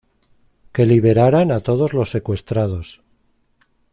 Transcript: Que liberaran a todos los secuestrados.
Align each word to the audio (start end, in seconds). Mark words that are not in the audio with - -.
Que 0.73 0.83
liberaran 0.87 1.51
a 1.51 1.59
todos 1.59 1.93
los 1.93 2.09
secuestrados. 2.09 3.03